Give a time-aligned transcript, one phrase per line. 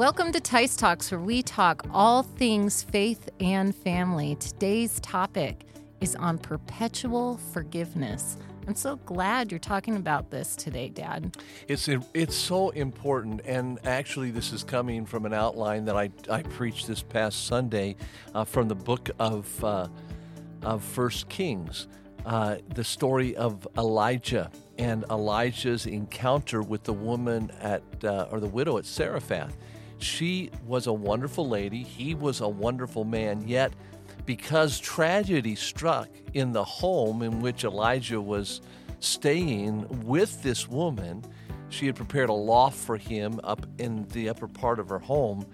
[0.00, 4.34] Welcome to Tice Talks, where we talk all things faith and family.
[4.36, 5.66] Today's topic
[6.00, 8.38] is on perpetual forgiveness.
[8.66, 11.36] I'm so glad you're talking about this today, Dad.
[11.68, 16.44] It's it's so important, and actually, this is coming from an outline that I, I
[16.44, 17.96] preached this past Sunday
[18.34, 19.88] uh, from the book of uh,
[20.62, 21.88] of First Kings,
[22.24, 28.48] uh, the story of Elijah and Elijah's encounter with the woman at uh, or the
[28.48, 29.54] widow at Zarephath.
[30.00, 31.82] She was a wonderful lady.
[31.82, 33.46] He was a wonderful man.
[33.46, 33.72] Yet,
[34.26, 38.60] because tragedy struck in the home in which Elijah was
[39.00, 41.24] staying with this woman,
[41.68, 45.46] she had prepared a loft for him up in the upper part of her home.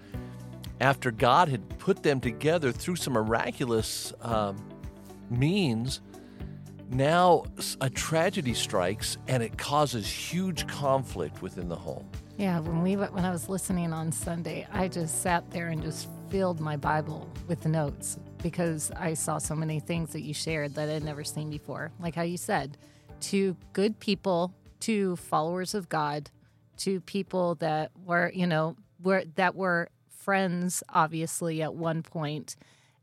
[0.79, 4.57] After God had put them together through some miraculous um,
[5.29, 6.01] means,
[6.89, 7.43] now
[7.81, 12.07] a tragedy strikes and it causes huge conflict within the home.
[12.37, 16.07] Yeah, when we when I was listening on Sunday, I just sat there and just
[16.29, 20.87] filled my Bible with notes because I saw so many things that you shared that
[20.87, 21.91] I'd never seen before.
[21.99, 22.77] Like how you said,
[23.21, 26.29] to good people, to followers of God,
[26.77, 32.55] to people that were, you know, were that were friends obviously at one point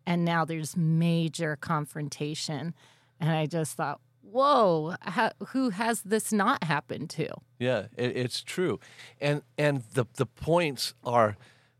[0.06, 2.74] and now there's major confrontation.
[3.20, 4.00] And I just thought,
[4.34, 7.28] whoa, how, who has this not happened to?
[7.58, 8.80] Yeah, it, it's true,
[9.20, 11.36] and and the the points are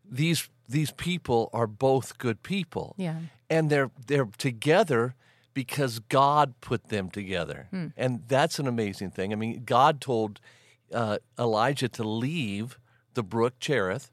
[0.09, 2.95] these these people are both good people.
[2.97, 3.19] Yeah,
[3.51, 5.15] and they're they're together
[5.53, 7.89] because God put them together, hmm.
[7.97, 9.33] and that's an amazing thing.
[9.33, 10.41] I mean, God told
[10.93, 12.79] uh, Elijah to leave
[13.15, 14.13] the brook Cherith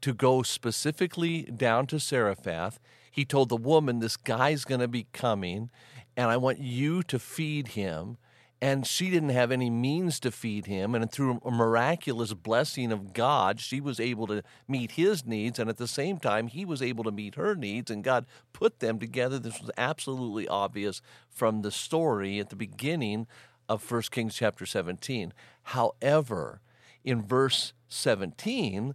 [0.00, 2.78] to go specifically down to Zarephath.
[3.10, 5.70] He told the woman, "This guy's going to be coming."
[6.16, 8.18] And I want you to feed him.
[8.60, 10.94] And she didn't have any means to feed him.
[10.94, 15.58] And through a miraculous blessing of God, she was able to meet his needs.
[15.58, 17.90] And at the same time, he was able to meet her needs.
[17.90, 19.40] And God put them together.
[19.40, 23.26] This was absolutely obvious from the story at the beginning
[23.68, 25.32] of 1 Kings chapter 17.
[25.64, 26.60] However,
[27.02, 28.94] in verse 17,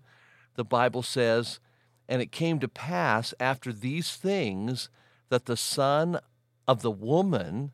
[0.56, 1.60] the Bible says,
[2.08, 4.90] And it came to pass after these things
[5.28, 6.20] that the son
[6.68, 7.72] of the woman,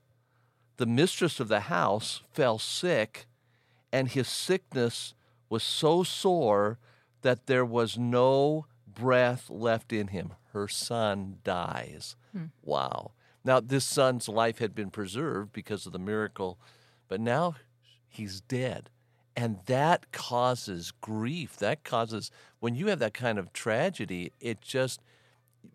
[0.77, 3.25] the mistress of the house, fell sick,
[3.91, 5.13] and his sickness
[5.49, 6.79] was so sore
[7.21, 10.33] that there was no breath left in him.
[10.51, 12.15] Her son dies.
[12.31, 12.45] Hmm.
[12.61, 13.11] Wow.
[13.43, 16.59] Now, this son's life had been preserved because of the miracle,
[17.07, 17.55] but now
[18.07, 18.89] he's dead.
[19.35, 21.57] And that causes grief.
[21.57, 25.01] That causes, when you have that kind of tragedy, it just,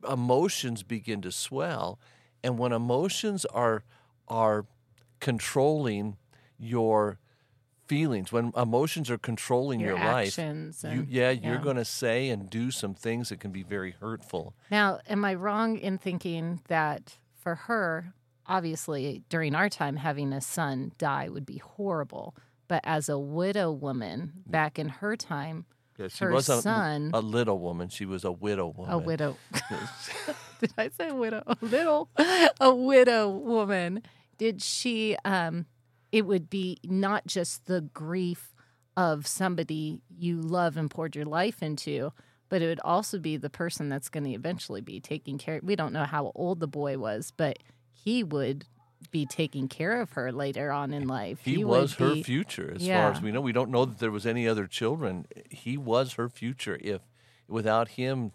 [0.08, 1.98] emotions begin to swell.
[2.42, 3.84] And when emotions are
[4.28, 4.66] are
[5.20, 6.16] controlling
[6.58, 7.18] your
[7.86, 11.62] feelings, when emotions are controlling your, your life, and, you, yeah, you're yeah.
[11.62, 14.54] going to say and do some things that can be very hurtful.
[14.70, 18.12] Now, am I wrong in thinking that for her,
[18.46, 22.36] obviously, during our time, having a son die would be horrible,
[22.68, 25.64] but as a widow woman back in her time,
[25.98, 27.88] yeah, she her was a, son, a little woman.
[27.88, 28.92] She was a widow woman.
[28.92, 29.36] A widow.
[30.60, 31.42] Did I say widow?
[31.46, 32.08] A little,
[32.60, 34.02] a widow woman.
[34.38, 35.16] Did she?
[35.24, 35.66] Um,
[36.10, 38.54] it would be not just the grief
[38.96, 42.12] of somebody you love and poured your life into,
[42.48, 45.60] but it would also be the person that's going to eventually be taking care.
[45.62, 47.58] We don't know how old the boy was, but
[47.92, 48.64] he would
[49.10, 51.40] be taking care of her later on in life.
[51.44, 53.02] He, he was her be, future, as yeah.
[53.02, 53.40] far as we know.
[53.40, 55.26] We don't know that there was any other children.
[55.50, 56.78] He was her future.
[56.80, 57.02] If
[57.46, 58.32] without him,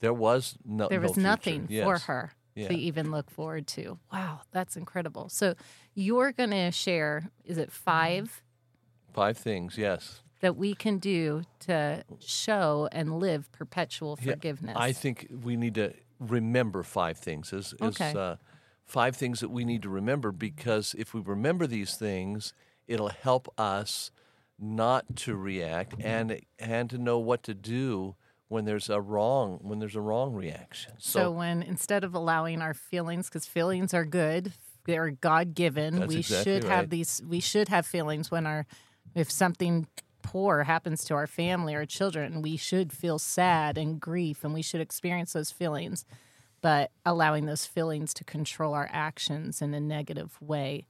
[0.00, 0.88] there was no.
[0.88, 1.84] There was no nothing yes.
[1.84, 2.68] for her yeah.
[2.68, 3.98] to even look forward to.
[4.12, 5.28] Wow, that's incredible.
[5.28, 5.54] So
[5.94, 7.30] you're going to share.
[7.44, 8.42] Is it five?
[9.12, 9.78] Five things.
[9.78, 10.22] Yes.
[10.40, 14.76] That we can do to show and live perpetual forgiveness.
[14.76, 17.52] Yeah, I think we need to remember five things.
[17.52, 18.14] As, okay.
[18.16, 18.36] Uh,
[18.84, 22.54] five things that we need to remember because if we remember these things,
[22.86, 24.10] it'll help us
[24.58, 28.16] not to react and and to know what to do
[28.48, 30.92] when there's a wrong when there's a wrong reaction.
[30.98, 34.52] So, so when instead of allowing our feelings cuz feelings are good,
[34.84, 36.72] they're God-given, we exactly should right.
[36.72, 38.66] have these we should have feelings when our
[39.14, 39.86] if something
[40.22, 44.62] poor happens to our family or children, we should feel sad and grief and we
[44.62, 46.04] should experience those feelings
[46.60, 50.86] but allowing those feelings to control our actions in a negative way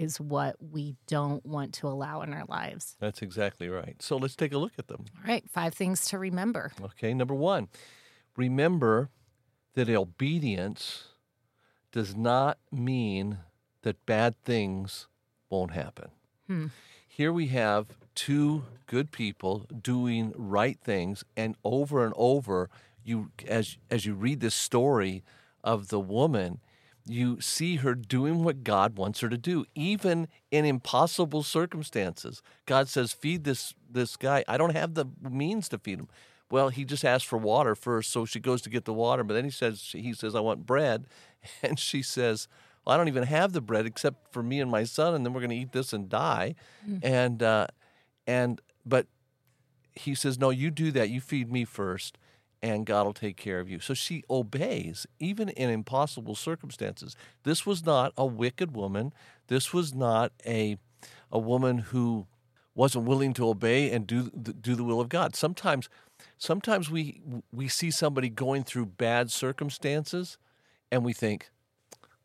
[0.00, 2.96] is what we don't want to allow in our lives.
[3.00, 4.00] That's exactly right.
[4.00, 5.04] So let's take a look at them.
[5.14, 6.72] All right, five things to remember.
[6.82, 7.68] Okay, number one,
[8.34, 9.10] remember
[9.74, 11.08] that obedience
[11.92, 13.40] does not mean
[13.82, 15.06] that bad things
[15.50, 16.08] won't happen.
[16.46, 16.66] Hmm.
[17.06, 22.70] Here we have two good people doing right things, and over and over,
[23.04, 25.22] you as as you read this story
[25.62, 26.60] of the woman,
[27.12, 32.42] you see her doing what God wants her to do, even in impossible circumstances.
[32.66, 36.08] God says, "Feed this this guy." I don't have the means to feed him.
[36.50, 39.22] Well, he just asked for water first, so she goes to get the water.
[39.22, 41.06] But then he says, "He says I want bread,"
[41.62, 42.48] and she says,
[42.84, 45.32] well, I don't even have the bread except for me and my son, and then
[45.32, 46.54] we're going to eat this and die.
[46.88, 47.00] Mm.
[47.02, 47.66] And uh,
[48.26, 49.06] and but
[49.92, 51.10] he says, no, you do that.
[51.10, 52.16] You feed me first,
[52.62, 53.80] and God will take care of you.
[53.80, 57.16] So she obeys, even in impossible circumstances.
[57.42, 59.12] This was not a wicked woman.
[59.48, 60.76] This was not a
[61.32, 62.26] a woman who
[62.74, 65.34] wasn't willing to obey and do do the will of God.
[65.34, 65.88] Sometimes,
[66.38, 67.20] sometimes we
[67.52, 70.38] we see somebody going through bad circumstances,
[70.90, 71.50] and we think,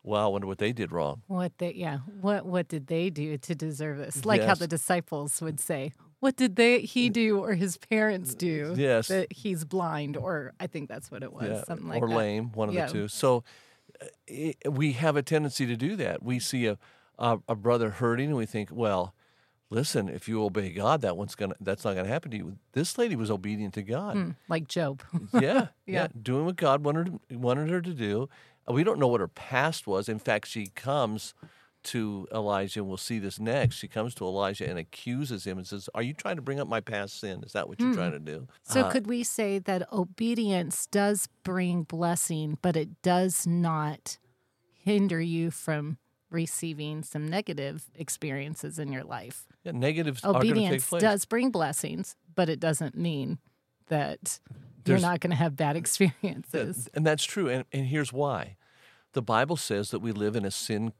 [0.02, 1.22] well, I wonder what they did wrong.
[1.26, 4.24] What they, yeah, what what did they do to deserve this?
[4.24, 4.48] Like yes.
[4.48, 5.92] how the disciples would say,
[6.26, 10.66] "What did they he do or his parents do?" Yes, that he's blind, or I
[10.66, 11.64] think that's what it was, yeah.
[11.64, 12.14] something like or that.
[12.14, 12.86] Or lame, one of yeah.
[12.86, 13.08] the two.
[13.08, 13.44] So
[14.26, 16.22] it, uh, we have a tendency to do that.
[16.22, 16.78] We see a,
[17.18, 19.14] a a brother hurting, and we think, well.
[19.68, 22.56] Listen, if you obey God, that one's gonna that's not gonna happen to you.
[22.70, 25.02] This lady was obedient to God, mm, like Job.
[25.32, 28.28] yeah, yeah, yeah, doing what God wanted wanted her to do,
[28.68, 30.08] we don't know what her past was.
[30.08, 31.34] In fact, she comes
[31.86, 33.76] to Elijah, and we'll see this next.
[33.76, 36.68] She comes to Elijah and accuses him and says, Are you trying to bring up
[36.68, 37.42] my past sin?
[37.44, 37.96] Is that what you're mm.
[37.96, 38.48] trying to do?
[38.64, 44.18] So, uh, could we say that obedience does bring blessing, but it does not
[44.74, 45.98] hinder you from
[46.30, 49.46] receiving some negative experiences in your life?
[49.62, 53.38] Yeah, negatives obedience does bring blessings, but it doesn't mean
[53.88, 54.40] that
[54.84, 56.88] you're not going to have bad experiences.
[56.94, 57.48] And that's true.
[57.48, 58.56] And, and here's why
[59.12, 60.92] the Bible says that we live in a sin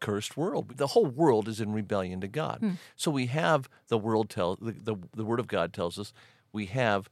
[0.00, 0.76] cursed world.
[0.76, 2.58] The whole world is in rebellion to God.
[2.60, 2.70] Hmm.
[2.96, 6.12] So we have the world tell the, the, the Word of God tells us
[6.52, 7.08] we have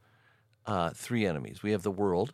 [0.65, 1.63] uh, three enemies.
[1.63, 2.33] We have the world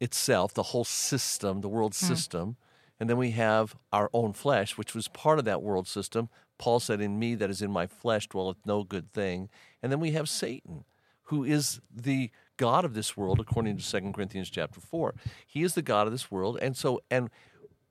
[0.00, 2.06] itself, the whole system, the world hmm.
[2.06, 2.56] system,
[3.00, 6.28] and then we have our own flesh, which was part of that world system.
[6.58, 9.48] Paul said, "In me that is in my flesh dwelleth no good thing."
[9.82, 10.84] And then we have Satan,
[11.24, 15.14] who is the God of this world, according to 2 Corinthians chapter 4.
[15.46, 16.58] He is the God of this world.
[16.60, 17.30] And so, and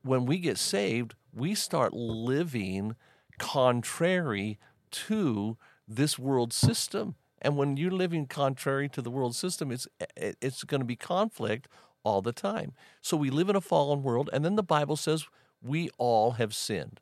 [0.03, 2.95] when we get saved, we start living
[3.37, 4.57] contrary
[4.91, 5.57] to
[5.87, 7.15] this world system.
[7.41, 9.87] And when you're living contrary to the world system, it's
[10.17, 11.67] it's going to be conflict
[12.03, 12.73] all the time.
[13.01, 15.27] So we live in a fallen world, and then the Bible says
[15.61, 16.99] we all have sinned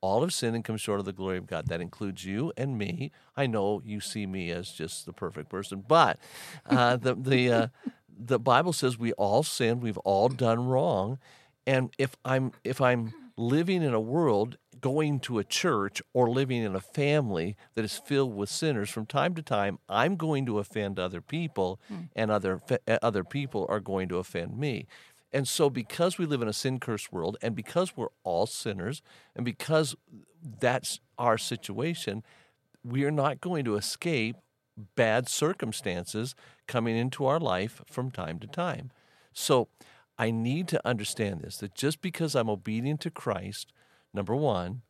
[0.00, 1.66] all have sinned and come short of the glory of God.
[1.66, 3.10] That includes you and me.
[3.36, 6.18] I know you see me as just the perfect person, but
[6.66, 7.66] uh, the the uh,
[8.08, 9.82] the Bible says we all sinned.
[9.82, 11.18] We've all done wrong,
[11.66, 16.62] and if I'm if I'm living in a world going to a church or living
[16.62, 20.58] in a family that is filled with sinners from time to time i'm going to
[20.58, 22.08] offend other people mm.
[22.14, 22.60] and other
[23.02, 24.86] other people are going to offend me
[25.32, 29.02] and so, because we live in a sin cursed world, and because we're all sinners,
[29.36, 29.94] and because
[30.58, 32.22] that's our situation,
[32.82, 34.36] we are not going to escape
[34.94, 36.34] bad circumstances
[36.66, 38.90] coming into our life from time to time.
[39.32, 39.68] So,
[40.18, 43.72] I need to understand this that just because I'm obedient to Christ,
[44.12, 44.82] number one,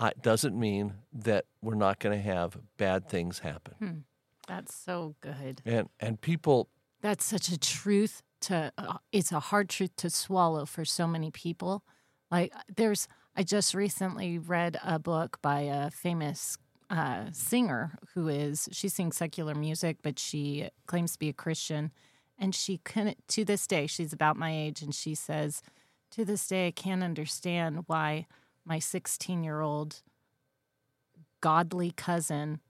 [0.00, 3.74] it doesn't mean that we're not going to have bad things happen.
[3.78, 3.98] Hmm.
[4.48, 5.60] That's so good.
[5.64, 6.68] And and people
[7.02, 11.30] That's such a truth to uh, it's a hard truth to swallow for so many
[11.30, 11.84] people
[12.30, 18.68] like there's i just recently read a book by a famous uh, singer who is
[18.70, 21.90] she sings secular music but she claims to be a christian
[22.38, 25.62] and she couldn't to this day she's about my age and she says
[26.10, 28.26] to this day i can't understand why
[28.64, 30.02] my 16 year old
[31.40, 32.60] godly cousin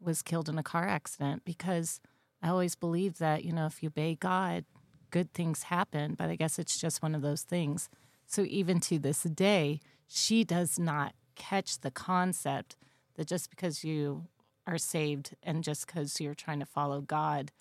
[0.00, 2.00] was killed in a car accident because
[2.42, 4.64] i always believed that you know if you obey god
[5.12, 7.88] good things happen, but I guess it's just one of those things.
[8.26, 9.78] So even to this day,
[10.08, 12.76] she does not catch the concept
[13.14, 14.26] that just because you
[14.66, 17.52] are saved and just because you're trying to follow God,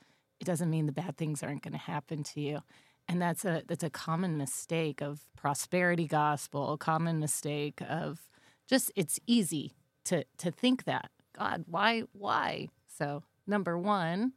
[0.41, 2.59] it doesn't mean the bad things aren't going to happen to you.
[3.07, 8.29] And that's a that's a common mistake of prosperity gospel, a common mistake of
[8.67, 11.11] just it's easy to to think that.
[11.37, 12.67] God, why why?
[12.97, 14.33] So, number 1,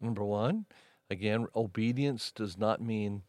[0.00, 0.66] number 1,
[1.08, 3.22] Again, obedience does not mean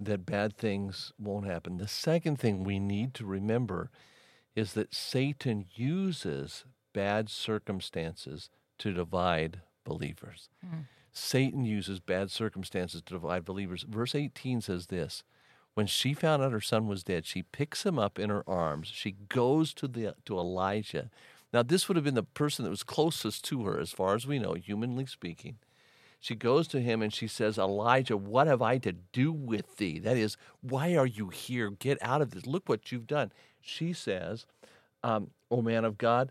[0.00, 1.76] that bad things won't happen.
[1.76, 3.90] The second thing we need to remember
[4.56, 10.48] is that Satan uses bad circumstances to divide believers.
[10.66, 10.86] Mm.
[11.12, 13.84] Satan uses bad circumstances to divide believers.
[13.88, 15.22] Verse 18 says this
[15.74, 18.88] When she found out her son was dead, she picks him up in her arms.
[18.88, 21.10] She goes to, the, to Elijah
[21.52, 24.26] Now, this would have been the person that was closest to her, as far as
[24.26, 25.56] we know, humanly speaking.
[26.22, 29.98] She goes to him and she says, Elijah, what have I to do with thee?
[29.98, 31.70] That is, why are you here?
[31.70, 32.44] Get out of this.
[32.44, 33.32] Look what you've done.
[33.58, 34.44] She says,
[35.02, 36.30] um, O man of God,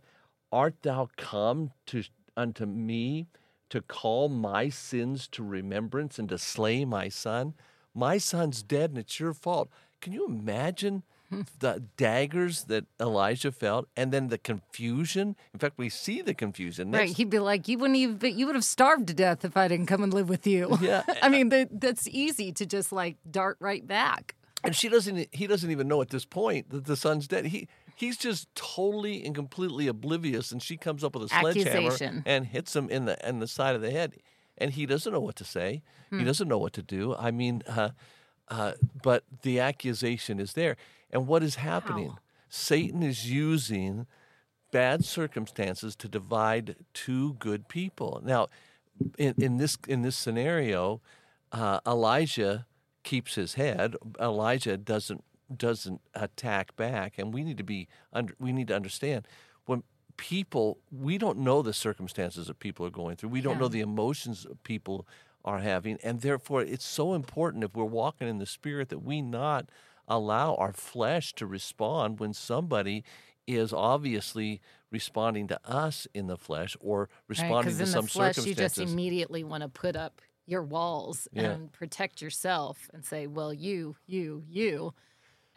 [0.51, 2.03] art thou come to
[2.37, 3.27] unto me
[3.69, 7.53] to call my sins to remembrance and to slay my son?
[7.93, 9.69] My son's dead and it's your fault.
[10.01, 11.41] Can you imagine hmm.
[11.59, 15.35] the daggers that Elijah felt and then the confusion?
[15.53, 16.91] In fact, we see the confusion.
[16.91, 17.09] Right.
[17.09, 19.87] He'd be like, you wouldn't even, you would have starved to death if I didn't
[19.87, 20.77] come and live with you.
[20.81, 21.03] Yeah.
[21.21, 24.35] I mean, that's easy to just like dart right back.
[24.63, 27.67] and she doesn't he doesn't even know at this point that the son's dead he
[27.99, 32.73] he's just totally and completely oblivious and she comes up with a sledgehammer and hits
[32.75, 34.15] him in the in the side of the head
[34.57, 35.81] and he doesn't know what to say.
[36.09, 36.19] Hmm.
[36.19, 37.13] he doesn't know what to do.
[37.15, 37.89] I mean uh,
[38.47, 40.77] uh, but the accusation is there.
[41.11, 42.15] And what is happening?
[42.49, 44.07] Satan is using
[44.71, 48.21] bad circumstances to divide two good people.
[48.23, 48.47] Now
[49.17, 51.01] in, in this in this scenario
[51.51, 52.65] uh, elijah
[53.03, 53.95] keeps his head.
[54.19, 55.23] Elijah doesn't
[55.55, 59.27] doesn't attack back, and we need to be under, we need to understand
[59.65, 59.83] when
[60.17, 63.29] people we don't know the circumstances that people are going through.
[63.29, 63.59] We don't Yeah.
[63.61, 65.07] know the emotions people
[65.45, 69.21] are having, and therefore it's so important if we're walking in the spirit that we
[69.21, 69.69] not
[70.07, 73.03] allow our flesh to respond when somebody
[73.47, 78.11] is obviously responding to us in the flesh or responding Because to in some the
[78.11, 81.51] flesh, you just immediately want to put up your walls Yeah.
[81.51, 84.93] and protect yourself and say, well, you, you, you.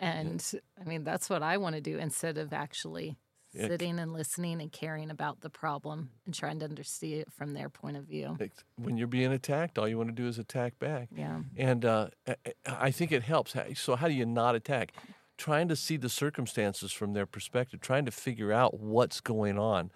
[0.02, 0.44] And
[0.80, 3.16] I mean, that's what I want to do instead of actually
[3.54, 3.68] Yeah.
[3.68, 7.68] sitting and listening and caring about the problem and trying to understand it from their
[7.68, 8.37] point of view.
[8.76, 11.09] When you're being attacked, all you want to do is attack back.
[11.14, 11.42] Yeah.
[11.56, 13.54] And uh, I- I think it helps.
[13.75, 14.92] So, how do you not attack?
[15.37, 19.90] Trying to see the circumstances from their perspective, trying to figure out what's going on.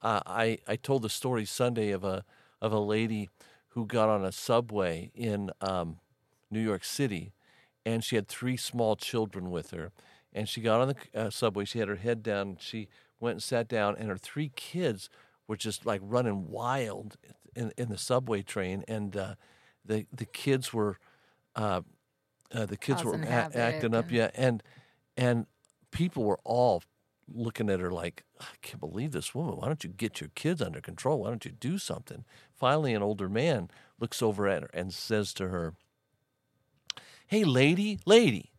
[0.00, 2.24] Uh, I I told the story Sunday of a
[2.60, 3.28] of a lady
[3.74, 5.98] who got on a subway in um,
[6.50, 7.32] New York City,
[7.84, 9.92] and she had three small children with her.
[10.32, 11.64] And she got on the uh, subway.
[11.64, 12.56] She had her head down.
[12.58, 12.88] She
[13.20, 15.10] went and sat down, and her three kids
[15.46, 17.16] were just like running wild
[17.54, 18.84] in, in the subway train.
[18.88, 19.34] And uh,
[19.84, 20.98] the the kids were
[21.54, 21.82] uh,
[22.54, 24.62] uh, the kids were a- acting up, yeah, and
[25.16, 25.46] and
[25.90, 26.82] people were all
[27.32, 29.56] looking at her like, I can't believe this woman.
[29.56, 31.20] Why don't you get your kids under control?
[31.20, 32.24] Why don't you do something?
[32.52, 33.70] Finally, an older man
[34.00, 35.74] looks over at her and says to her,
[37.26, 38.50] Hey, lady, lady.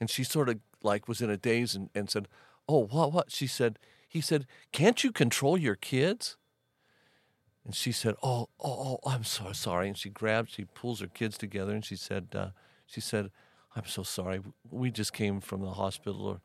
[0.00, 2.28] And she sort of like was in a daze and, and said,
[2.68, 3.30] Oh, what, what?
[3.30, 6.36] She said, He said, Can't you control your kids?
[7.64, 11.06] And she said, "Oh, oh, oh, I'm so sorry." And she grabs, she pulls her
[11.06, 12.48] kids together, and she said, uh,
[12.86, 13.30] "She said,
[13.76, 14.40] I'm so sorry.
[14.68, 16.40] We just came from the hospital, or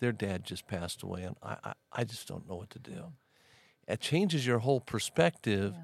[0.00, 3.12] their dad just passed away, and I, I, I just don't know what to do."
[3.88, 5.74] It changes your whole perspective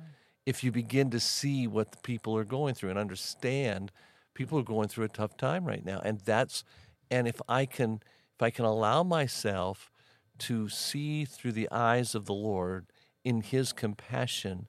[0.45, 3.93] if you begin to see what the people are going through and understand
[4.35, 6.65] people are going through a tough time right now, and that's,
[7.11, 8.01] and if I can,
[8.35, 9.91] if I can allow myself
[10.39, 12.87] to see through the eyes of the Lord
[13.25, 14.67] in His compassion,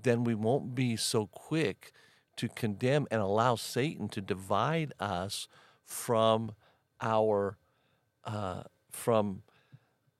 [0.00, 1.92] then we won't be so quick
[2.36, 5.48] to condemn and allow Satan to divide us
[5.84, 6.52] from
[7.00, 7.56] our
[8.24, 9.42] uh, from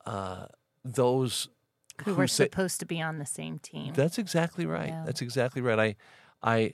[0.05, 0.47] uh,
[0.83, 1.49] those
[2.05, 3.93] Who who were say- supposed to be on the same team.
[3.93, 4.89] that's exactly right.
[4.89, 5.03] Yeah.
[5.05, 5.79] That's exactly right.
[5.79, 5.95] I
[6.41, 6.73] I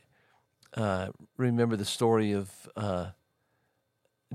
[0.75, 3.07] uh, remember the story of uh,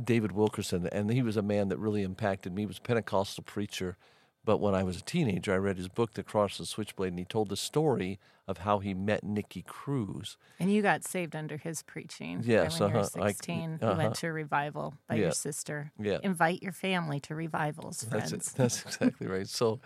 [0.03, 2.63] David Wilkerson, and he was a man that really impacted me.
[2.63, 3.97] He was a Pentecostal preacher,
[4.45, 7.19] but when I was a teenager, I read his book, The Cross and Switchblade, and
[7.19, 10.39] he told the story of how he met Nicky Cruz.
[10.59, 12.41] and you got saved under his preaching.
[12.45, 13.23] Yes, When you were uh-huh.
[13.25, 13.95] I- 16, you uh-huh.
[13.99, 15.23] went to a revival by Yeah.
[15.25, 15.93] your sister.
[16.01, 16.19] Yeah.
[16.23, 18.49] Invite your family to revivals, That's friends.
[18.53, 18.57] it.
[18.57, 19.47] That's exactly right.
[19.49, 19.81] So,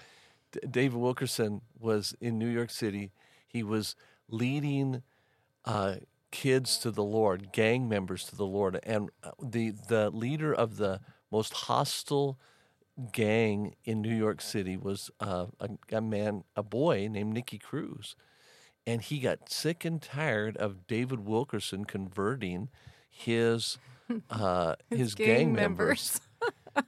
[0.53, 3.11] D- David Wilkerson was in New York City.
[3.49, 3.97] He was
[4.29, 5.03] leading
[5.65, 5.97] uh,
[6.33, 10.77] kids to the Lord, gang members to the Lord, and uh, the the leader of
[10.77, 12.39] the most hostile
[13.13, 18.17] gang in New York City was uh, a, a man, a boy named Nicky Cruz,
[18.87, 22.69] and he got sick and tired of David Wilkerson converting
[23.09, 23.79] his
[24.31, 26.21] uh, his, gang, members.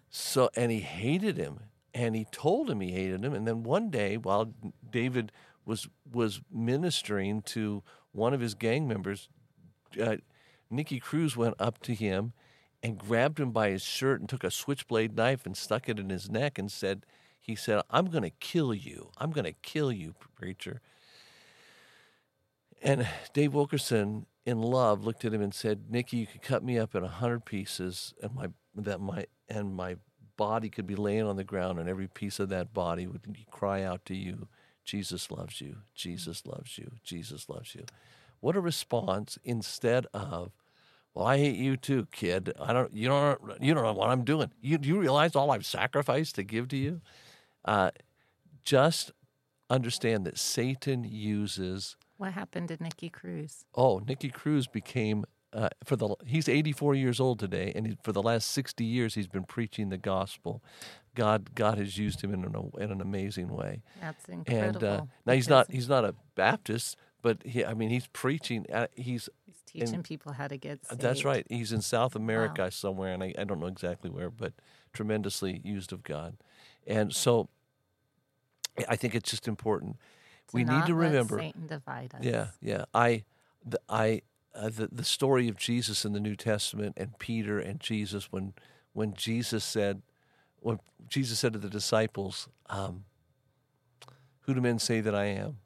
[0.09, 1.61] So, and he hated him,
[1.93, 3.35] and he told him he hated him.
[3.35, 4.55] And then one day, while
[4.91, 5.31] David
[5.67, 7.83] was was ministering to
[8.15, 9.29] one of his gang members,
[10.01, 10.17] uh,
[10.71, 12.33] Nicky Cruz went up to him
[12.83, 16.11] and grabbed him by his shirt and took a switchblade knife and stuck it in
[16.11, 17.05] his neck and said,
[17.41, 19.11] "He said, I'm going to kill you.
[19.19, 20.81] I'm going to kill you, preacher."
[22.83, 26.79] And Dave Wilkerson, in love, looked at him and said, "Nicky, you could cut me
[26.79, 29.97] up in a hundred pieces, and my that my and my
[30.37, 33.83] body could be laying on the ground and every piece of that body would cry
[33.83, 34.49] out to you,
[34.85, 37.85] Jesus loves you, Jesus loves you, Jesus loves you.
[38.41, 40.53] What a response instead of,
[41.15, 42.53] well, I hate you too, kid.
[42.61, 44.51] I don't, you don't, you don't know what I'm doing.
[44.61, 47.01] You, do you realize all I've sacrificed to give to you?
[47.65, 47.91] Uh,
[48.65, 49.13] just
[49.71, 51.97] understand that Satan uses.
[52.19, 53.65] What happened to Nicky Cruz?
[53.75, 55.25] Oh, Nicky Cruz became
[55.55, 59.15] uh, for the he's 84 years old today, and he, for the last 60 years
[59.15, 60.63] he's been preaching the gospel.
[61.15, 63.83] God God has used him in an in an amazing way.
[64.01, 64.87] That's incredible.
[64.89, 68.67] And uh, now he's not he's not a Baptist, but he I mean he's preaching.
[68.73, 71.01] Uh, he's he's teaching in, people how to get saved.
[71.01, 71.47] That's right.
[71.49, 72.71] He's in South America wow.
[72.71, 74.53] somewhere, and I, I don't know exactly where, but
[74.93, 76.37] tremendously used of God.
[76.87, 77.49] And so
[78.89, 79.97] I think it's just important.
[80.49, 81.39] To we need to remember.
[81.39, 82.23] Satan divide us.
[82.23, 82.85] Yeah, yeah.
[82.93, 83.25] I,
[83.65, 84.23] the, I,
[84.55, 88.55] uh, the the story of Jesus in the New Testament and Peter and Jesus when
[88.93, 90.03] when Jesus said,
[90.65, 93.05] when Jesus said to the disciples, um,
[94.41, 95.59] "Who do men say that I am?"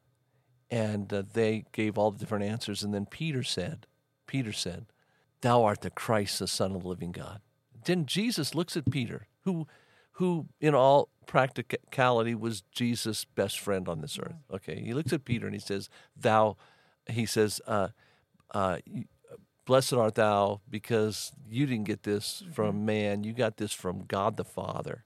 [0.69, 3.87] And uh, they gave all the different answers, and then Peter said,
[4.27, 4.87] Peter said,
[5.41, 7.41] "Thou art the Christ, the Son of the living God."
[7.85, 9.67] Then Jesus looks at Peter, who
[10.13, 14.35] who in all practicality was Jesus' best friend on this earth.
[14.51, 16.57] Okay, he looks at Peter and he says, "Thou,"
[17.07, 17.89] he says, uh,
[18.51, 18.79] uh,
[19.69, 22.85] "Blessed art thou, because you didn't get this from mm-hmm.
[22.85, 25.05] man; you got this from God the Father."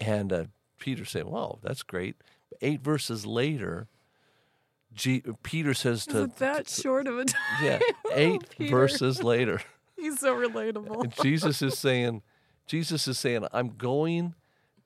[0.00, 0.44] And uh,
[0.80, 2.16] Peter said, "Well, that's great."
[2.60, 3.86] Eight verses later,
[4.92, 7.40] G- Peter says to Isn't that to, short of a time.
[7.62, 7.78] Yeah,
[8.12, 9.60] eight oh, verses later.
[9.96, 11.22] He's so relatable.
[11.22, 12.22] Jesus is saying
[12.66, 14.34] Jesus is saying, I'm going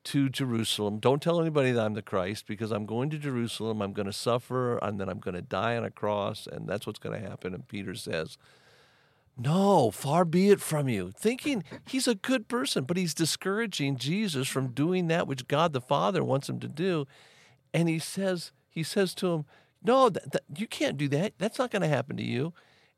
[0.04, 0.98] to Jerusalem.
[0.98, 3.80] Don't tell anybody that I'm the Christ because I'm going to Jerusalem.
[3.80, 6.86] I'm going to suffer and then I'm going to die on a cross, and that's
[6.86, 7.54] what's going to happen.
[7.54, 8.38] And Peter says,
[9.42, 11.12] No, far be it from you.
[11.16, 15.80] Thinking he's a good person, but he's discouraging Jesus from doing that which God the
[15.80, 17.06] Father wants him to do.
[17.72, 19.44] And he says, he says to him,
[19.82, 21.32] No, th- th- you can't do that.
[21.38, 22.52] That's not going to happen to you.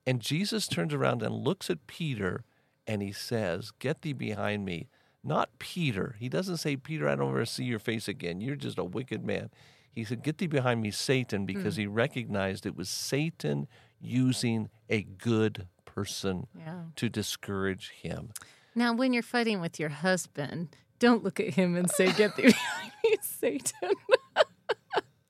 [0.04, 2.42] And Jesus turns around and looks at Peter
[2.88, 4.88] and he says, Get thee behind me.
[5.22, 6.16] Not Peter.
[6.18, 8.40] He doesn't say, Peter, I don't ever see your face again.
[8.40, 9.50] You're just a wicked man.
[9.92, 11.82] He said, Get thee behind me, Satan, because mm.
[11.82, 13.68] he recognized it was Satan
[14.00, 16.82] using a good person yeah.
[16.96, 18.30] to discourage him.
[18.74, 22.44] Now, when you're fighting with your husband, don't look at him and say, Get thee
[22.44, 23.90] behind me, Satan.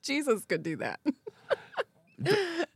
[0.03, 1.01] Jesus could do that.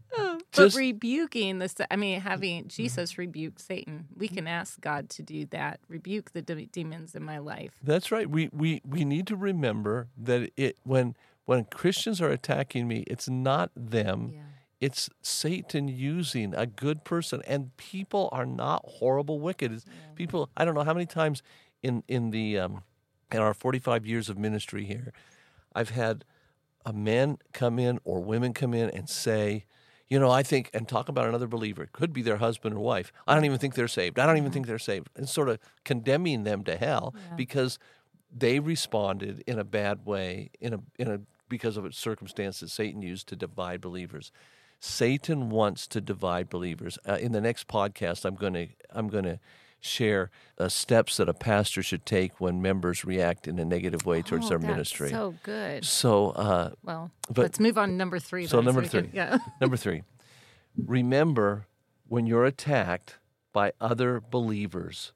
[0.56, 5.46] but rebuking this, I mean, having Jesus rebuke Satan, we can ask God to do
[5.46, 5.80] that.
[5.88, 7.78] Rebuke the de- demons in my life.
[7.82, 8.28] That's right.
[8.28, 13.28] We we we need to remember that it when when Christians are attacking me, it's
[13.28, 14.32] not them.
[14.34, 14.40] Yeah.
[14.80, 19.72] It's Satan using a good person, and people are not horrible, wicked.
[19.72, 19.78] Yeah.
[20.14, 21.42] People, I don't know how many times
[21.82, 22.82] in in the um,
[23.32, 25.12] in our forty five years of ministry here,
[25.74, 26.24] I've had
[26.84, 29.64] a men come in or women come in and say,
[30.08, 31.82] you know, I think, and talk about another believer.
[31.82, 33.12] It could be their husband or wife.
[33.26, 34.18] I don't even think they're saved.
[34.18, 35.08] I don't even think they're saved.
[35.16, 37.34] And sort of condemning them to hell yeah.
[37.34, 37.78] because
[38.30, 42.70] they responded in a bad way, in a, in a, because of a circumstance that
[42.70, 44.30] Satan used to divide believers.
[44.78, 46.98] Satan wants to divide believers.
[47.08, 49.40] Uh, in the next podcast, I'm going to, I'm going to,
[49.80, 54.22] share uh, steps that a pastor should take when members react in a negative way
[54.22, 55.10] towards oh, their ministry.
[55.10, 55.84] So good.
[55.84, 58.46] So, uh, well, but, let's move on to number three.
[58.46, 59.02] So, number so three.
[59.02, 59.38] Can, yeah.
[59.60, 60.02] number three.
[60.76, 61.66] Remember
[62.08, 63.18] when you're attacked
[63.52, 65.12] by other believers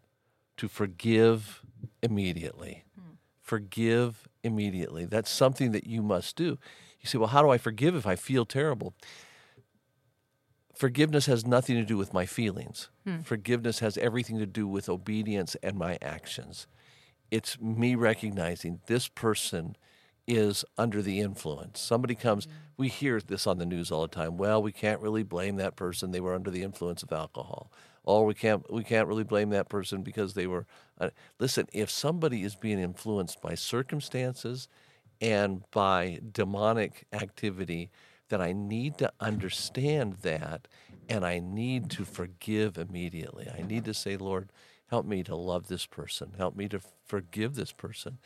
[0.57, 1.62] to forgive
[2.03, 2.85] immediately.
[2.99, 3.14] Hmm.
[3.42, 5.05] Forgive immediately.
[5.05, 6.59] That's something that you must do.
[7.01, 8.94] You say, well, how do I forgive if I feel terrible?
[10.81, 12.88] Forgiveness has nothing to do with my feelings.
[13.05, 13.19] Hmm.
[13.19, 16.66] Forgiveness has everything to do with obedience and my actions.
[17.31, 19.77] It's me recognizing this person
[20.27, 21.81] is under the influence.
[21.81, 22.57] Somebody comes, mm-hmm.
[22.79, 24.38] we hear this on the news all the time.
[24.38, 27.71] Well, we can't really blame that person; they were under the influence of alcohol.
[28.05, 30.64] Or we can't we can't really blame that person because they were.
[30.99, 34.66] Uh, listen, if somebody is being influenced by circumstances
[35.21, 37.90] and by demonic activity,
[38.31, 40.66] that I need to understand that
[41.09, 43.49] and I need to forgive immediately.
[43.57, 44.51] I need to say, Lord,
[44.87, 46.35] help me to love this person.
[46.38, 48.19] Help me to forgive this person.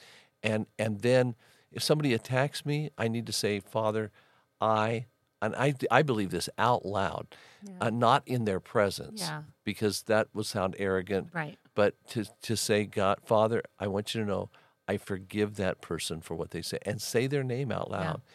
[0.42, 1.34] And and then
[1.72, 4.12] if somebody attacks me, I need to say, Father,
[4.60, 5.06] I
[5.42, 7.26] and I, I believe this out loud,
[7.62, 7.72] yeah.
[7.80, 9.42] uh, not in their presence, yeah.
[9.64, 11.28] because that would sound arrogant.
[11.34, 11.58] Right.
[11.74, 14.48] But to, to say, God, Father, I want you to know
[14.88, 18.20] I forgive that person for what they say and say their name out loud.
[18.24, 18.32] Yeah.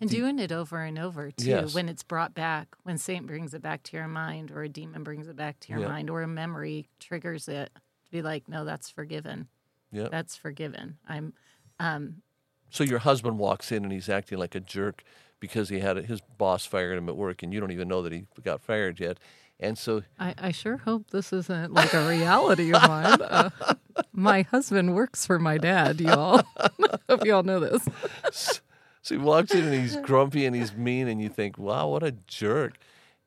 [0.00, 1.74] And doing it over and over too, yes.
[1.74, 5.04] when it's brought back, when Satan brings it back to your mind, or a demon
[5.04, 5.88] brings it back to your yeah.
[5.88, 7.70] mind, or a memory triggers it,
[8.04, 9.48] to be like, no, that's forgiven.
[9.92, 10.98] Yeah, That's forgiven.
[11.08, 11.34] I'm
[11.78, 12.22] um
[12.70, 15.04] So your husband walks in and he's acting like a jerk
[15.38, 18.12] because he had his boss fired him at work, and you don't even know that
[18.12, 19.18] he got fired yet.
[19.60, 23.22] And so I, I sure hope this isn't like a reality of mine.
[23.22, 23.50] Uh,
[24.12, 26.42] my husband works for my dad, y'all.
[27.08, 28.60] hope you all know this.
[29.04, 32.02] So he walks in and he's grumpy and he's mean, and you think, "Wow, what
[32.02, 32.78] a jerk!"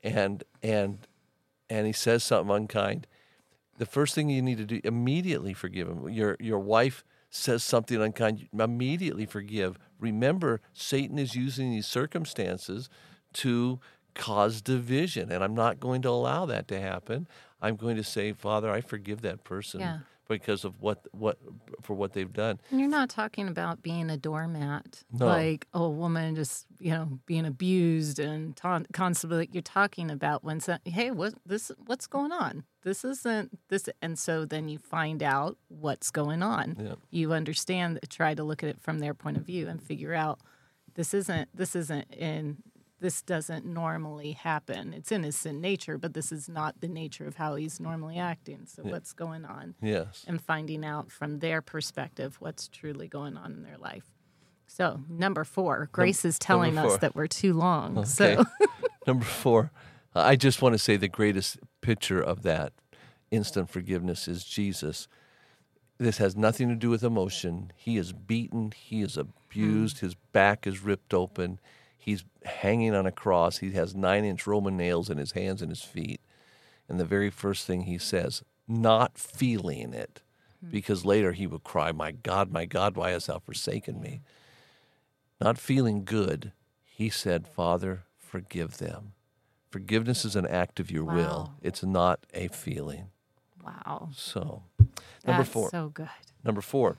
[0.03, 1.07] And and
[1.69, 3.05] and he says something unkind.
[3.77, 6.09] The first thing you need to do immediately forgive him.
[6.09, 9.77] Your your wife says something unkind, immediately forgive.
[9.99, 12.89] Remember, Satan is using these circumstances
[13.33, 13.79] to
[14.15, 17.27] cause division, and I'm not going to allow that to happen.
[17.61, 19.99] I'm going to say, Father, I forgive that person Yeah.
[20.27, 21.37] Because of what what
[21.81, 22.59] for what they've done.
[22.71, 25.25] And you're not talking about being a doormat, No.
[25.27, 29.49] like a woman just you know being abused and ta- constantly.
[29.51, 31.71] You're talking about when, some, hey, what this?
[31.85, 32.63] What's going on?
[32.83, 36.77] This isn't this, and so then you find out what's going on.
[36.79, 36.95] Yeah.
[37.09, 40.39] You understand, try to look at it from their point of view and figure out
[40.95, 42.57] this isn't this isn't in
[42.99, 44.93] this doesn't normally happen.
[44.93, 48.17] It's in his sin nature, but this is not the nature of how he's normally
[48.17, 48.65] acting.
[48.65, 49.75] So what's going on?
[49.81, 50.25] Yes.
[50.27, 54.05] and finding out from their perspective what's truly going on in their life.
[54.67, 57.97] So, number four, Grace is telling us that we're too long.
[57.99, 58.07] Okay.
[58.07, 58.45] So,
[59.07, 59.71] Number four,
[60.13, 62.73] I just want to say the greatest picture of that
[63.31, 65.07] instant forgiveness is Jesus.
[65.97, 67.71] This has nothing to do with emotion.
[67.75, 69.21] He is beaten, he is hmm.
[69.21, 71.59] abused, his back is ripped open,
[71.97, 75.71] he's hanging on a cross, he has nine inch Roman nails in his hands and
[75.71, 76.21] his feet.
[76.87, 80.21] And the very first thing he says, not feeling it,
[80.63, 80.69] hmm.
[80.69, 84.21] because later he would cry, My God, my God, why hast thou forsaken me?
[85.39, 86.51] Not feeling good,
[86.83, 89.13] he said, Father, forgive them.
[89.69, 93.09] Forgiveness is an act of your will, it's not a feeling.
[93.63, 94.09] wow.
[94.15, 94.63] So,
[95.25, 95.69] number That's four.
[95.69, 96.09] so good.
[96.43, 96.97] Number four,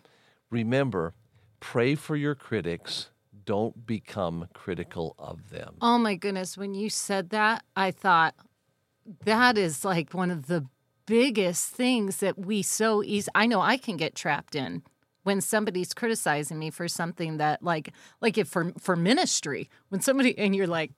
[0.51, 1.15] remember,
[1.61, 3.11] pray for your critics.
[3.49, 5.77] Don't become critical of them.
[5.81, 6.59] Oh my goodness.
[6.59, 8.35] When you said that, I thought
[9.25, 10.67] that is like one of the
[11.07, 13.31] biggest things that we so easy.
[13.35, 14.83] I know I can get trapped in
[15.23, 20.37] when somebody's criticizing me for something that like like if for for ministry when somebody
[20.37, 20.93] and you're like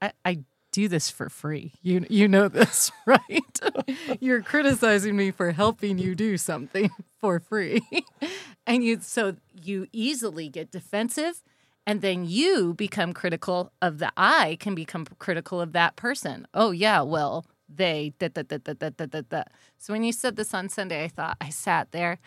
[0.00, 0.38] I, I
[0.72, 3.60] do this for free you you know this right
[4.20, 7.82] you're criticizing me for helping you do something for free
[8.66, 11.42] and you so you easily get defensive
[11.88, 16.46] and then you become critical of the I can become critical of that person.
[16.52, 19.22] Oh yeah, well they da da da da da da da.
[19.22, 19.42] da.
[19.78, 22.18] So when you said this on Sunday, I thought I sat there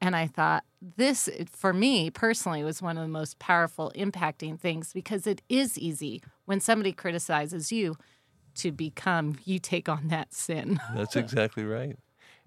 [0.00, 0.64] and I thought
[0.96, 5.78] this for me personally was one of the most powerful impacting things because it is
[5.78, 7.96] easy when somebody criticizes you
[8.54, 10.80] to become you take on that sin.
[10.94, 11.96] That's exactly right.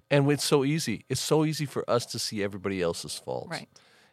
[0.09, 1.05] And it's so easy.
[1.07, 3.51] It's so easy for us to see everybody else's faults.
[3.51, 3.69] Right.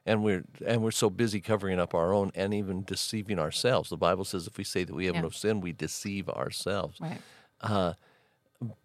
[0.06, 3.90] And we're and we're so busy covering up our own and even deceiving ourselves.
[3.90, 5.22] The Bible says if we say that we have Yeah.
[5.22, 6.98] no sin, we deceive ourselves.
[7.00, 7.20] Right.
[7.60, 7.94] Uh,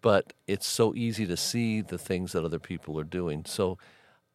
[0.00, 3.44] but it's so easy to see the things that other people are doing.
[3.46, 3.78] So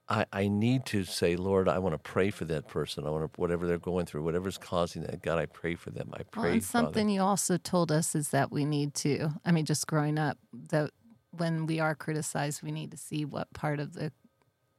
[0.10, 3.08] I, I need to say, Lord, I want to pray for that person.
[3.08, 5.22] I want to, whatever they're going through, whatever's causing that.
[5.22, 6.10] God, I pray for them.
[6.13, 6.44] I pray.
[6.44, 6.86] Well, and Father.
[6.86, 10.38] something you also told us is that we need to, I mean, just growing up,
[10.70, 10.91] that
[11.32, 14.12] when we are criticized, we need to see what part of the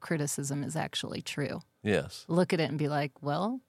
[0.02, 1.60] criticism is actually true.
[1.82, 2.24] Yes.
[2.28, 3.60] Look at it and be like, well,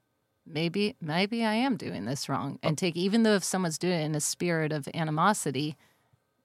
[0.45, 2.59] maybe, maybe I am doing this wrong.
[2.61, 2.75] And oh.
[2.75, 5.77] take, even though if someone's doing it in a spirit of animosity,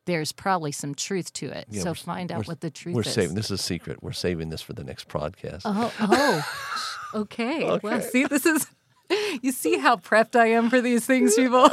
[0.06, 1.66] there's probably some truth to it.
[1.70, 2.96] Yeah, so find out what the truth is.
[2.96, 3.12] We're is.
[3.12, 3.34] saving.
[3.34, 4.02] This is a secret.
[4.02, 5.62] We're saving this for the next podcast.
[5.64, 7.78] Oh, oh, okay.
[7.82, 8.66] Well, see, this is,
[9.42, 11.68] you see how prepped I am for these things, people?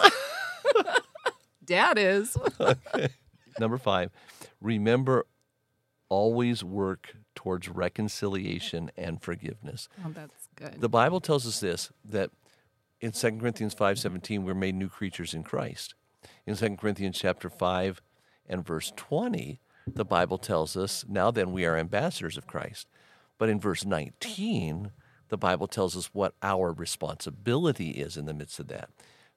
[1.63, 2.37] Dad is.
[3.57, 4.11] Number five,
[4.61, 5.25] remember,
[6.09, 9.87] always work towards reconciliation and forgiveness.
[10.05, 10.79] Oh, that's good.
[10.79, 12.31] The Bible tells us this that
[13.01, 15.95] in 2 Corinthians 5:17 we're made new creatures in Christ.
[16.45, 18.01] In 2 Corinthians chapter 5
[18.47, 22.87] and verse 20, the Bible tells us, now then we are ambassadors of Christ.
[23.37, 24.91] But in verse 19,
[25.29, 28.89] the Bible tells us what our responsibility is in the midst of that.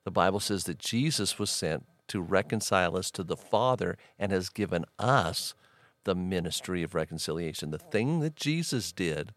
[0.04, 4.48] The Bible says that Jesus was sent to reconcile us to the Father and has
[4.48, 5.54] given us
[6.04, 7.70] the ministry of reconciliation.
[7.70, 9.32] The thing that Jesus did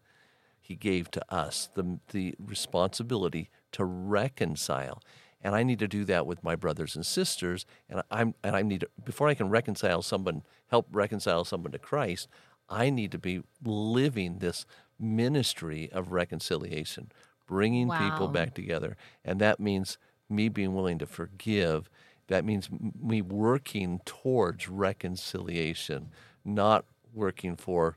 [0.62, 5.02] he gave to us the, the responsibility to reconcile.
[5.42, 7.66] And I need to do that with my brothers and sisters.
[7.90, 11.78] And I'm and I need to, before I can reconcile someone, help reconcile someone to
[11.78, 12.28] Christ,
[12.68, 14.64] I need to be living this
[15.00, 17.10] ministry of reconciliation,
[17.48, 18.96] bringing people back together.
[19.24, 19.98] And that means
[20.30, 21.90] me being willing to forgive.
[22.28, 22.70] That means
[23.02, 26.12] me working towards reconciliation,
[26.44, 27.96] not working for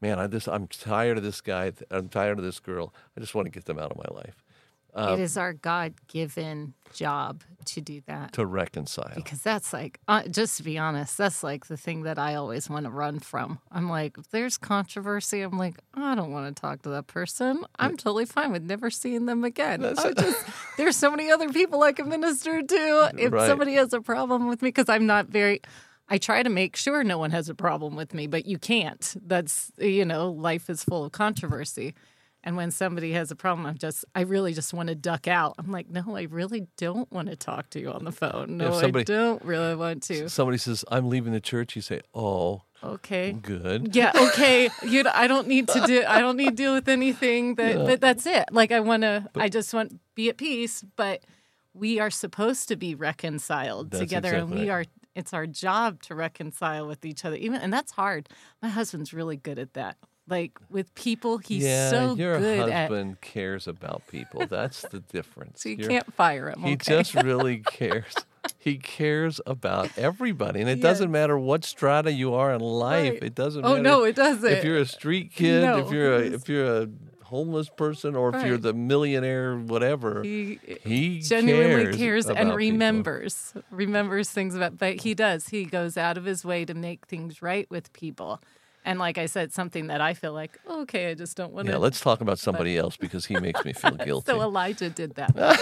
[0.00, 1.72] man, I just I'm tired of this guy.
[1.90, 2.92] I'm tired of this girl.
[3.16, 4.42] I just want to get them out of my life
[4.94, 8.32] it is our God given job to do that.
[8.34, 9.12] to reconcile.
[9.14, 12.68] Because that's like, uh, just to be honest, that's like the thing that I always
[12.68, 13.58] want to run from.
[13.70, 17.64] I'm like, if there's controversy, I'm like, I don't want to talk to that person.
[17.78, 19.80] I'm totally fine with never seeing them again.
[19.80, 20.44] Just,
[20.76, 23.12] there's so many other people I can minister to.
[23.16, 23.46] If Right.
[23.46, 25.62] somebody has a problem with me, because I'm not very,
[26.12, 29.14] I try to make sure no one has a problem with me, but you can't.
[29.26, 31.94] That's, you know, life is full of controversy.
[32.44, 35.54] And when somebody has a problem, I'm just, I really just want to duck out.
[35.58, 38.58] I'm like, no, I really don't want to talk to you on the phone.
[38.58, 40.28] No, somebody- I don't really want to.
[40.28, 41.76] Somebody says, I'm leaving the church.
[41.76, 43.32] You say, Oh, Okay.
[43.32, 43.96] good.
[43.96, 44.12] Yeah.
[44.16, 44.68] Okay.
[44.82, 45.04] You.
[45.14, 46.04] I don't need to do.
[46.06, 47.54] I don't need to deal with anything.
[47.54, 47.76] That.
[47.86, 48.46] But that's it.
[48.50, 49.30] Like I want to.
[49.36, 50.84] I just want be at peace.
[50.96, 51.22] But
[51.74, 54.70] we are supposed to be reconciled That's together, and we right.
[54.70, 54.84] are.
[55.14, 57.36] It's our job to reconcile with each other.
[57.36, 58.28] Even and that's hard.
[58.62, 59.96] My husband's really good at that.
[60.28, 62.88] Like with people, he's yeah, so your good at.
[62.90, 64.46] husband cares about people.
[64.46, 65.62] That's the difference.
[65.62, 66.60] So you Your- can't fire him.
[66.62, 66.96] He okay?
[67.02, 68.14] just really cares.
[68.58, 70.82] He cares about everybody, and it Yes.
[70.82, 73.12] doesn't matter what strata you are in life.
[73.14, 73.22] Right.
[73.24, 73.64] It doesn't.
[73.64, 74.50] Oh matter no, it doesn't.
[74.50, 76.88] If you're a street kid, No, if you're a if you're a
[77.32, 82.56] homeless person, or if you're the millionaire, whatever, he, he genuinely cares, cares, and people.
[82.56, 87.06] remembers remembers things about but he does he goes out of his way to make
[87.06, 88.40] things right with people
[88.84, 91.72] and like i said something that i feel like okay i just don't want to
[91.72, 94.30] Yeah, let's talk about somebody else because he makes me feel guilty.
[94.30, 95.32] so elijah did that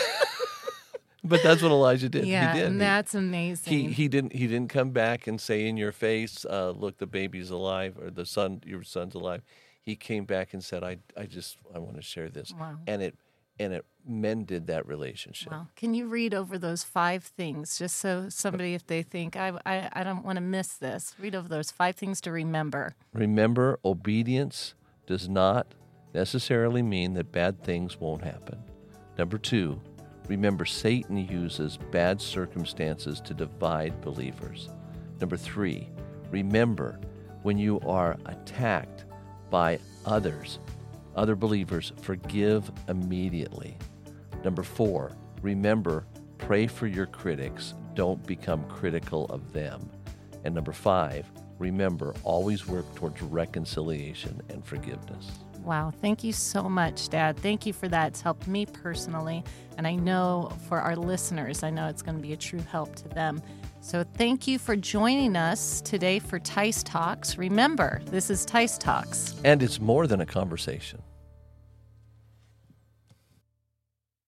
[1.25, 2.27] but that's what Elijah did.
[2.27, 2.69] yeah he did.
[2.73, 6.45] and that's amazing he he didn't he didn't come back and say in your face,
[6.49, 9.43] uh, "Look, the baby's alive," or "The son, your son's alive."
[9.91, 12.79] He came back and said, "I I just I want to share this," Wow.
[12.87, 13.17] and it
[13.59, 15.51] and it mended that relationship.
[15.51, 15.67] Wow.
[15.75, 19.89] Can you read over those five things just so somebody, if they think, I, I,
[19.93, 22.95] I don't want to miss this, read over those five things to remember?
[23.13, 24.75] Remember, obedience
[25.07, 25.75] does not
[26.15, 28.59] necessarily mean that bad things won't happen.
[29.19, 29.79] Number two,
[30.29, 34.71] remember Satan uses bad circumstances to divide believers.
[35.21, 35.89] Number three,
[36.31, 36.99] remember
[37.43, 39.05] when you are attacked
[39.51, 40.59] by others,
[41.17, 43.77] other believers, forgive immediately.
[44.45, 46.07] Number four, remember,
[46.39, 49.91] pray for your critics, don't become critical of them.
[50.45, 55.31] And number five, remember, always work towards reconciliation and forgiveness.
[55.65, 55.93] Wow.
[56.01, 57.37] Thank you so much, Dad.
[57.37, 58.09] Thank you for that.
[58.09, 59.45] It's helped me personally.
[59.77, 62.97] And I know for our listeners, I know it's going to be a true help
[62.97, 63.43] to them.
[63.81, 67.39] So thank you for joining us today for Tice Talks.
[67.39, 69.35] Remember, this is Tice Talks.
[69.45, 71.03] And it's more than a conversation.